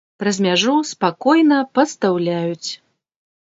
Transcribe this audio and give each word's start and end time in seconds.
Праз 0.21 0.37
мяжу 0.45 0.71
спакойна 0.91 1.59
пастаўляюць! 1.79 2.71